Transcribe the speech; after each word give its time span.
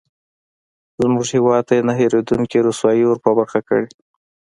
زموږ 1.01 1.25
هېواد 1.35 1.63
ته 1.67 1.73
یې 1.77 1.81
نه 1.87 1.93
هېرېدونکې 1.99 2.63
رسوایي 2.67 3.03
ورپه 3.07 3.31
برخه 3.39 3.59
کړې. 3.67 3.87